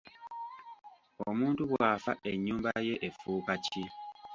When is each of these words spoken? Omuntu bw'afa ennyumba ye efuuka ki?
Omuntu 1.29 1.61
bw'afa 1.71 2.11
ennyumba 2.31 2.71
ye 2.87 2.95
efuuka 3.07 3.53
ki? 3.65 3.83